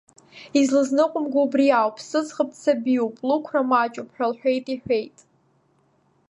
[0.59, 5.17] Излызныҟәымго убри ауп сыӡӷаб дсабиуп, лықәра маҷуп, ҳәа лҳәеит иҳәеит.